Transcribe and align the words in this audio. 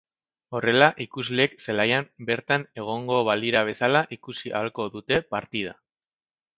Horrela, 0.59 0.87
ikusleek 1.05 1.53
zelaian 1.65 2.09
bertan 2.31 2.67
egongo 2.83 3.21
balira 3.31 3.65
bezala 3.71 4.05
ikusi 4.19 4.57
ahalko 4.61 4.93
dute 4.99 5.25
partida. 5.37 5.81